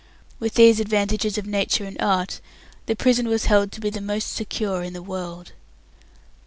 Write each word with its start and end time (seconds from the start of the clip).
With 0.39 0.55
these 0.55 0.79
advantages 0.79 1.37
of 1.37 1.45
nature 1.45 1.85
and 1.85 1.95
art, 2.01 2.41
the 2.87 2.95
prison 2.95 3.27
was 3.27 3.45
held 3.45 3.71
to 3.73 3.79
be 3.79 3.91
the 3.91 4.01
most 4.01 4.33
secure 4.33 4.81
in 4.81 4.93
the 4.93 5.03
world. 5.03 5.51